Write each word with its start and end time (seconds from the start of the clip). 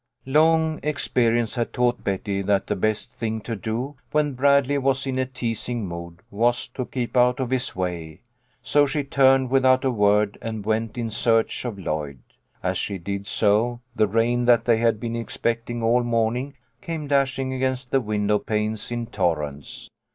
Long 0.25 0.79
experience 0.81 1.53
had 1.53 1.73
taught 1.73 2.03
Betty 2.03 2.41
that 2.41 2.65
the 2.65 2.75
best 2.75 3.13
thing 3.13 3.39
to 3.41 3.55
do, 3.55 3.97
when 4.11 4.33
Bradley 4.33 4.79
was 4.79 5.05
in 5.05 5.19
a 5.19 5.27
teasing 5.27 5.87
mood, 5.87 6.21
was 6.31 6.67
to 6.69 6.87
keep 6.87 7.15
out 7.15 7.39
of 7.39 7.51
his 7.51 7.75
way, 7.75 8.21
so 8.63 8.87
she 8.87 9.03
turned 9.03 9.51
without 9.51 9.85
a 9.85 9.91
word 9.91 10.39
and 10.41 10.65
went 10.65 10.97
in 10.97 11.11
search 11.11 11.65
of 11.65 11.77
Lloyd. 11.77 12.17
As 12.63 12.79
she 12.79 12.97
did 12.97 13.27
so, 13.27 13.79
the 13.95 14.07
rain 14.07 14.45
that 14.45 14.65
they 14.65 14.77
had 14.77 14.99
been 14.99 15.15
expecting 15.15 15.83
all 15.83 16.01
morning 16.01 16.55
came 16.81 17.07
dashing 17.07 17.53
against 17.53 17.91
the 17.91 18.01
window 18.01 18.39
panes 18.39 18.89
in 18.89 19.05
torrents. 19.05 19.87